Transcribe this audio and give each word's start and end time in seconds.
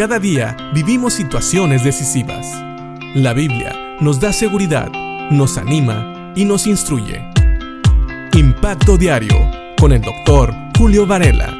Cada 0.00 0.18
día 0.18 0.56
vivimos 0.72 1.12
situaciones 1.12 1.84
decisivas. 1.84 2.46
La 3.14 3.34
Biblia 3.34 3.98
nos 4.00 4.18
da 4.18 4.32
seguridad, 4.32 4.90
nos 5.30 5.58
anima 5.58 6.32
y 6.34 6.46
nos 6.46 6.66
instruye. 6.66 7.22
Impacto 8.32 8.96
Diario 8.96 9.36
con 9.78 9.92
el 9.92 10.00
doctor 10.00 10.54
Julio 10.78 11.06
Varela. 11.06 11.54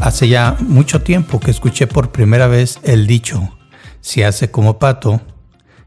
Hace 0.00 0.28
ya 0.28 0.56
mucho 0.60 1.02
tiempo 1.02 1.40
que 1.40 1.50
escuché 1.50 1.88
por 1.88 2.12
primera 2.12 2.46
vez 2.46 2.78
el 2.84 3.08
dicho, 3.08 3.58
si 4.00 4.22
hace 4.22 4.52
como 4.52 4.78
pato, 4.78 5.20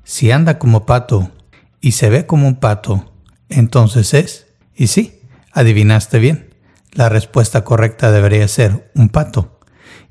si 0.04 0.29
anda 0.29 0.59
como 0.59 0.86
pato 0.86 1.31
y 1.79 1.93
se 1.93 2.09
ve 2.09 2.25
como 2.25 2.49
un 2.49 2.55
pato, 2.55 3.13
entonces 3.47 4.13
es. 4.13 4.47
Y 4.75 4.88
sí, 4.88 5.21
adivinaste 5.54 6.20
bien. 6.20 6.50
La 6.93 7.07
respuesta 7.07 7.63
correcta 7.63 8.11
debería 8.11 8.47
ser 8.47 8.91
un 8.95 9.09
pato. 9.09 9.59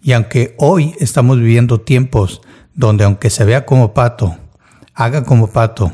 Y 0.02 0.12
aunque 0.12 0.55
hoy 0.59 0.95
estamos 0.98 1.38
viviendo 1.38 1.83
tiempos 1.83 2.41
donde 2.75 3.05
aunque 3.05 3.29
se 3.29 3.45
vea 3.45 3.66
como 3.66 3.93
pato, 3.93 4.37
haga 4.95 5.24
como 5.24 5.48
pato 5.48 5.93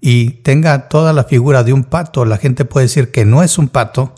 y 0.00 0.30
tenga 0.42 0.88
toda 0.88 1.12
la 1.12 1.24
figura 1.24 1.62
de 1.62 1.72
un 1.72 1.84
pato, 1.84 2.24
la 2.24 2.38
gente 2.38 2.64
puede 2.64 2.86
decir 2.86 3.10
que 3.10 3.26
no 3.26 3.42
es 3.42 3.58
un 3.58 3.68
pato, 3.68 4.14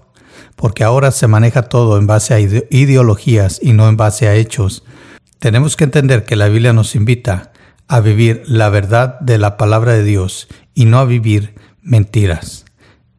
porque 0.54 0.84
ahora 0.84 1.10
se 1.10 1.26
maneja 1.26 1.62
todo 1.62 1.98
en 1.98 2.06
base 2.06 2.34
a 2.34 2.40
ideologías 2.40 3.58
y 3.60 3.72
no 3.72 3.88
en 3.88 3.96
base 3.96 4.28
a 4.28 4.34
hechos. 4.34 4.84
Tenemos 5.38 5.76
que 5.76 5.84
entender 5.84 6.24
que 6.24 6.36
la 6.36 6.48
Biblia 6.48 6.72
nos 6.72 6.94
invita 6.94 7.50
a 7.88 8.00
vivir 8.00 8.42
la 8.46 8.68
verdad 8.68 9.18
de 9.20 9.38
la 9.38 9.56
palabra 9.56 9.92
de 9.92 10.04
Dios 10.04 10.46
y 10.74 10.84
no 10.84 10.98
a 10.98 11.04
vivir 11.04 11.54
mentiras. 11.82 12.64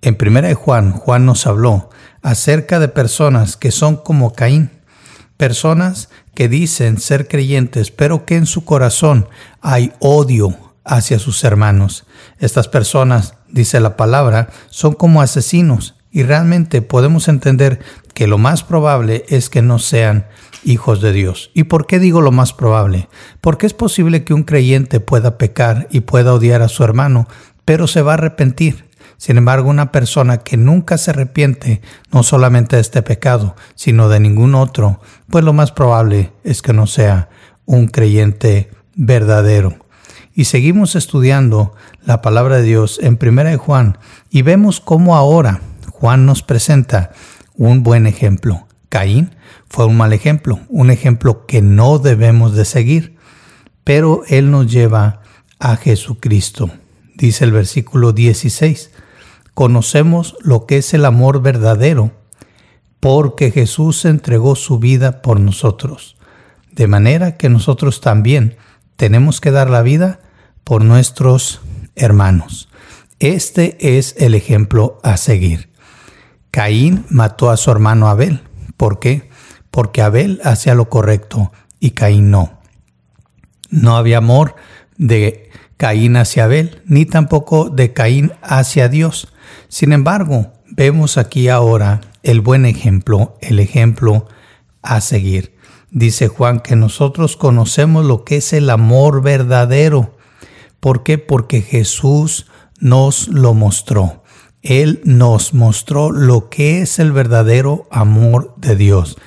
En 0.02 0.18
1 0.20 0.56
Juan, 0.56 0.94
Juan 0.94 1.26
nos 1.26 1.46
habló 1.46 1.91
acerca 2.22 2.80
de 2.80 2.88
personas 2.88 3.58
que 3.58 3.72
son 3.72 3.98
como 3.98 4.34
Caín, 4.34 4.70
personas 5.38 6.10
que 6.34 6.48
dicen 6.48 7.00
ser 7.00 7.28
creyentes, 7.28 7.92
pero 7.92 8.26
que 8.26 8.36
en 8.36 8.46
su 8.46 8.64
corazón 8.64 9.28
hay 9.62 9.92
odio 10.00 10.58
hacia 10.84 11.20
sus 11.20 11.44
hermanos. 11.44 12.06
Estas 12.40 12.68
personas, 12.68 13.36
dice 13.50 13.80
la 13.80 13.98
palabra, 13.98 14.50
son 14.70 14.94
como 14.94 15.22
asesinos 15.22 15.96
y 16.12 16.24
realmente 16.24 16.82
podemos 16.82 17.28
entender 17.28 17.80
que 18.14 18.28
lo 18.28 18.38
más 18.38 18.64
probable 18.64 19.26
es 19.30 19.50
que 19.50 19.62
no 19.62 19.80
sean 19.80 20.28
hijos 20.64 21.02
de 21.02 21.14
Dios. 21.14 21.52
¿Y 21.54 21.64
por 21.64 21.88
qué 21.88 22.00
digo 22.00 22.22
lo 22.22 22.32
más 22.32 22.54
probable? 22.54 23.08
Porque 23.40 23.66
es 23.66 23.74
posible 23.74 24.24
que 24.24 24.34
un 24.34 24.44
creyente 24.44 25.00
pueda 25.00 25.38
pecar 25.38 25.88
y 25.90 26.02
pueda 26.02 26.34
odiar 26.34 26.62
a 26.62 26.70
su 26.70 26.84
hermano, 26.84 27.28
pero 27.66 27.88
se 27.88 28.02
va 28.02 28.12
a 28.12 28.16
arrepentir. 28.16 28.91
Sin 29.22 29.38
embargo, 29.38 29.70
una 29.70 29.92
persona 29.92 30.40
que 30.40 30.58
nunca 30.58 30.98
se 30.98 31.12
arrepiente 31.12 31.84
no 32.12 32.24
solamente 32.24 32.78
de 32.78 32.82
este 32.82 33.04
pecado, 33.04 33.56
sino 33.76 34.10
de 34.10 34.20
ningún 34.20 34.56
otro, 34.56 35.00
pues 35.30 35.44
lo 35.44 35.54
más 35.54 35.72
probable 35.72 36.32
es 36.44 36.64
que 36.64 36.74
no 36.74 36.88
sea 36.88 37.30
un 37.68 37.86
creyente 37.86 38.72
verdadero. 38.96 39.76
Y 40.34 40.46
seguimos 40.46 40.96
estudiando 40.96 41.76
la 42.04 42.24
palabra 42.24 42.56
de 42.56 42.64
Dios 42.64 43.00
en 43.00 43.20
1 43.22 43.60
Juan 43.60 44.00
y 44.32 44.42
vemos 44.42 44.80
cómo 44.80 45.16
ahora 45.16 45.62
Juan 45.92 46.26
nos 46.26 46.42
presenta 46.42 47.12
un 47.56 47.84
buen 47.84 48.08
ejemplo. 48.08 48.66
Caín 48.90 49.36
fue 49.70 49.86
un 49.86 49.98
mal 49.98 50.14
ejemplo, 50.14 50.62
un 50.68 50.90
ejemplo 50.90 51.46
que 51.46 51.62
no 51.62 52.00
debemos 52.00 52.56
de 52.56 52.66
seguir, 52.66 53.18
pero 53.84 54.24
él 54.30 54.50
nos 54.50 54.66
lleva 54.66 55.22
a 55.60 55.76
Jesucristo. 55.76 56.72
Dice 57.14 57.44
el 57.44 57.52
versículo 57.52 58.14
16, 58.14 58.90
conocemos 59.54 60.36
lo 60.42 60.66
que 60.66 60.78
es 60.78 60.94
el 60.94 61.06
amor 61.06 61.42
verdadero, 61.42 62.12
porque 63.00 63.52
Jesús 63.52 64.06
entregó 64.06 64.56
su 64.56 64.80
vida 64.80 65.22
por 65.22 65.40
nosotros, 65.40 66.18
de 66.72 66.88
manera 66.88 67.38
que 67.38 67.50
nosotros 67.50 68.02
también 68.02 68.58
tenemos 68.96 69.42
que 69.42 69.52
dar 69.52 69.70
la 69.70 69.82
vida 69.82 70.20
por 70.64 70.84
nuestros 70.84 71.62
hermanos. 71.96 72.70
Este 73.20 73.98
es 73.98 74.16
el 74.18 74.36
ejemplo 74.36 75.00
a 75.04 75.18
seguir. 75.18 75.70
Caín 76.52 77.06
mató 77.10 77.50
a 77.50 77.58
su 77.58 77.72
hermano 77.72 78.08
Abel. 78.08 78.42
¿Por 78.78 79.00
qué? 79.00 79.30
Porque 79.70 80.02
Abel 80.02 80.42
hacía 80.44 80.76
lo 80.76 80.90
correcto 80.90 81.52
y 81.80 81.92
Caín 81.92 82.30
no. 82.30 82.60
No 83.70 83.96
había 83.96 84.18
amor 84.18 84.56
de 84.98 85.50
Caín 85.82 86.16
hacia 86.16 86.44
Abel, 86.44 86.84
ni 86.86 87.08
tampoco 87.08 87.72
de 87.72 87.92
Caín 87.92 88.34
hacia 88.44 88.88
Dios. 88.88 89.30
Sin 89.68 89.94
embargo, 89.94 90.54
vemos 90.68 91.18
aquí 91.18 91.50
ahora 91.50 92.02
el 92.22 92.40
buen 92.40 92.68
ejemplo, 92.68 93.36
el 93.42 93.60
ejemplo 93.60 94.28
a 94.84 95.02
seguir. 95.02 95.56
Dice 95.90 96.28
Juan 96.28 96.60
que 96.60 96.76
nosotros 96.76 97.36
conocemos 97.36 98.06
lo 98.06 98.26
que 98.26 98.36
es 98.36 98.54
el 98.54 98.70
amor 98.70 99.24
verdadero. 99.24 100.16
¿Por 100.80 101.02
qué? 101.02 101.18
Porque 101.18 101.64
Jesús 101.64 102.46
nos 102.80 103.28
lo 103.30 103.56
mostró. 103.56 104.22
Él 104.62 105.02
nos 105.04 105.56
mostró 105.56 106.12
lo 106.12 106.50
que 106.50 106.84
es 106.84 107.00
el 107.00 107.12
verdadero 107.12 107.88
amor 107.90 108.54
de 108.58 108.76
Dios. 108.76 109.18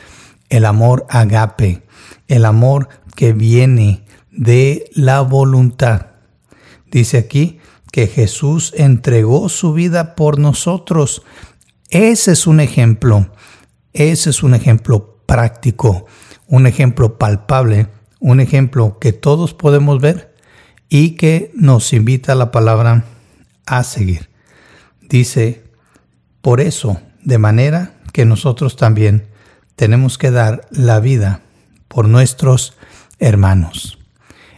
El 0.51 0.67
amor 0.67 1.05
agape, 1.11 1.83
el 2.29 2.45
amor 2.45 2.91
que 3.17 3.33
viene 3.33 4.05
de 4.31 4.89
la 4.95 5.21
voluntad. 5.21 6.14
Dice 6.95 7.19
aquí 7.19 7.59
que 7.91 8.07
Jesús 8.07 8.73
entregó 8.77 9.49
su 9.49 9.73
vida 9.73 10.15
por 10.15 10.39
nosotros. 10.39 11.23
Ese 11.91 12.31
es 12.31 12.47
un 12.47 12.61
ejemplo, 12.61 13.33
ese 13.93 14.31
es 14.31 14.45
un 14.45 14.55
ejemplo 14.55 15.19
práctico, 15.27 16.07
un 16.47 16.69
ejemplo 16.69 17.19
palpable, 17.19 17.89
un 18.21 18.39
ejemplo 18.39 19.01
que 19.01 19.13
todos 19.13 19.55
podemos 19.55 20.01
ver 20.01 20.37
y 20.89 21.17
que 21.17 21.51
nos 21.57 21.93
invita 21.93 22.37
la 22.37 22.53
palabra 22.53 23.07
a 23.67 23.83
seguir. 23.83 24.31
Dice, 25.01 25.65
por 26.43 26.61
eso, 26.61 27.01
de 27.25 27.39
manera 27.39 27.95
que 28.13 28.25
nosotros 28.25 28.77
también 28.77 29.27
tenemos 29.75 30.17
que 30.17 30.31
dar 30.31 30.69
la 30.71 31.01
vida 31.01 31.41
por 31.89 32.07
nuestros 32.07 32.77
hermanos. 33.19 33.99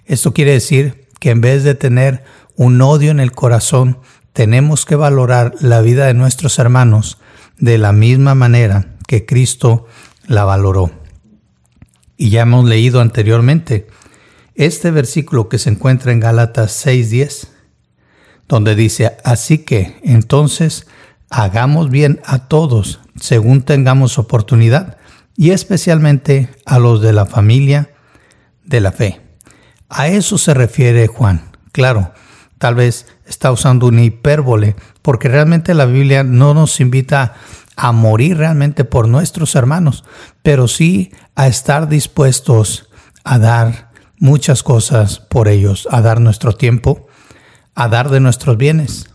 Esto 0.05 0.35
quiere 0.35 0.53
decir 0.53 1.06
que 1.19 1.31
en 1.31 1.41
vez 1.41 1.65
de 1.65 1.75
tener 1.75 2.25
un 2.57 2.81
odio 2.81 3.11
en 3.11 3.21
el 3.21 3.33
corazón, 3.33 3.99
tenemos 4.33 4.85
que 4.85 4.97
valorar 4.97 5.55
la 5.61 5.81
vida 5.81 6.07
de 6.07 6.15
nuestros 6.15 6.59
hermanos 6.59 7.19
de 7.59 7.79
la 7.79 7.93
misma 7.93 8.35
manera 8.35 8.97
que 9.07 9.25
Cristo 9.25 9.87
la 10.27 10.45
valoró. 10.45 10.91
Y 12.17 12.31
ya 12.31 12.43
hemos 12.43 12.65
leído 12.67 13.01
anteriormente 13.01 13.87
este 14.55 14.91
versículo 14.91 15.49
que 15.49 15.59
se 15.59 15.71
encuentra 15.71 16.13
en 16.13 16.21
Gálatas 16.21 16.73
6:10, 16.85 17.49
donde 18.49 18.75
dice, 18.75 19.17
así 19.25 19.59
que 19.59 19.99
entonces 20.03 20.87
hagamos 21.31 21.91
bien 21.91 22.21
a 22.25 22.49
todos 22.49 23.01
según 23.21 23.63
tengamos 23.63 24.19
oportunidad, 24.19 24.99
y 25.37 25.51
especialmente 25.51 26.51
a 26.65 26.79
los 26.79 27.03
de 27.03 27.13
la 27.13 27.27
familia 27.27 27.91
de 28.65 28.81
la 28.81 28.93
fe. 28.93 29.26
A 29.89 30.09
eso 30.09 30.39
se 30.39 30.55
refiere 30.55 31.07
Juan. 31.07 31.51
Claro, 31.73 32.13
tal 32.59 32.75
vez 32.75 33.07
está 33.27 33.53
usando 33.53 33.87
una 33.87 34.03
hipérbole, 34.03 34.77
porque 35.03 35.29
realmente 35.29 35.75
la 35.75 35.85
Biblia 35.85 36.25
no 36.25 36.55
nos 36.55 36.81
invita 36.81 37.35
a 37.77 37.93
morir 37.93 38.39
realmente 38.39 38.85
por 38.85 39.07
nuestros 39.07 39.55
hermanos, 39.55 40.05
pero 40.43 40.67
sí 40.67 41.13
a 41.35 41.47
estar 41.47 41.89
dispuestos 41.89 42.89
a 43.23 43.39
dar 43.39 43.91
muchas 44.19 44.63
cosas 44.63 45.19
por 45.19 45.49
ellos, 45.49 45.87
a 45.91 46.01
dar 46.01 46.21
nuestro 46.21 46.55
tiempo, 46.55 47.07
a 47.75 47.89
dar 47.89 48.09
de 48.09 48.21
nuestros 48.21 48.57
bienes, 48.57 49.11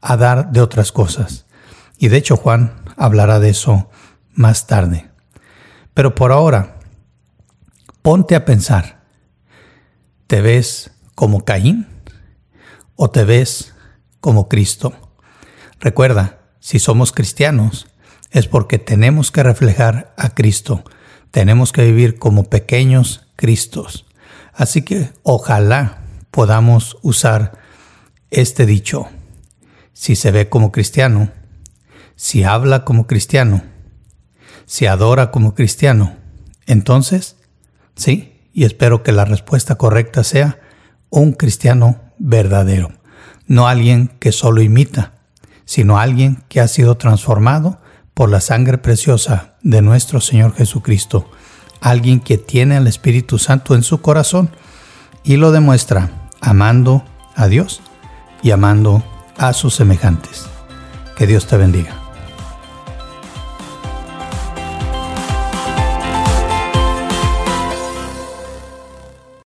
a 0.00 0.16
dar 0.16 0.50
de 0.50 0.60
otras 0.60 0.90
cosas. 0.90 1.46
Y 1.98 2.08
de 2.08 2.16
hecho 2.16 2.36
Juan 2.36 2.74
hablará 2.96 3.38
de 3.38 3.50
eso 3.50 3.88
más 4.34 4.66
tarde. 4.66 5.08
Pero 5.94 6.14
por 6.14 6.32
ahora, 6.32 6.78
ponte 8.00 8.34
a 8.34 8.44
pensar. 8.44 9.01
¿Te 10.32 10.40
ves 10.40 10.92
como 11.14 11.44
Caín 11.44 11.86
o 12.96 13.10
te 13.10 13.24
ves 13.24 13.74
como 14.18 14.48
Cristo? 14.48 14.94
Recuerda, 15.78 16.40
si 16.58 16.78
somos 16.78 17.12
cristianos, 17.12 17.86
es 18.30 18.46
porque 18.48 18.78
tenemos 18.78 19.30
que 19.30 19.42
reflejar 19.42 20.14
a 20.16 20.30
Cristo. 20.30 20.84
Tenemos 21.32 21.70
que 21.70 21.84
vivir 21.84 22.18
como 22.18 22.44
pequeños 22.44 23.28
Cristos. 23.36 24.06
Así 24.54 24.80
que 24.80 25.12
ojalá 25.22 26.00
podamos 26.30 26.96
usar 27.02 27.58
este 28.30 28.64
dicho. 28.64 29.10
Si 29.92 30.16
se 30.16 30.30
ve 30.30 30.48
como 30.48 30.72
cristiano, 30.72 31.30
si 32.16 32.42
habla 32.42 32.86
como 32.86 33.06
cristiano, 33.06 33.64
si 34.64 34.86
adora 34.86 35.30
como 35.30 35.54
cristiano, 35.54 36.16
entonces, 36.64 37.36
sí, 37.96 38.31
y 38.52 38.64
espero 38.64 39.02
que 39.02 39.12
la 39.12 39.24
respuesta 39.24 39.76
correcta 39.76 40.24
sea 40.24 40.60
un 41.10 41.32
cristiano 41.32 42.00
verdadero, 42.18 42.90
no 43.46 43.66
alguien 43.68 44.08
que 44.18 44.32
solo 44.32 44.62
imita, 44.62 45.12
sino 45.64 45.98
alguien 45.98 46.42
que 46.48 46.60
ha 46.60 46.68
sido 46.68 46.96
transformado 46.96 47.80
por 48.14 48.30
la 48.30 48.40
sangre 48.40 48.78
preciosa 48.78 49.54
de 49.62 49.82
nuestro 49.82 50.20
Señor 50.20 50.54
Jesucristo, 50.54 51.30
alguien 51.80 52.20
que 52.20 52.38
tiene 52.38 52.76
al 52.76 52.86
Espíritu 52.86 53.38
Santo 53.38 53.74
en 53.74 53.82
su 53.82 54.00
corazón 54.00 54.50
y 55.24 55.36
lo 55.36 55.50
demuestra 55.50 56.28
amando 56.40 57.04
a 57.34 57.46
Dios 57.48 57.80
y 58.42 58.50
amando 58.50 59.02
a 59.38 59.52
sus 59.52 59.74
semejantes. 59.74 60.46
Que 61.16 61.26
Dios 61.26 61.46
te 61.46 61.56
bendiga. 61.56 62.01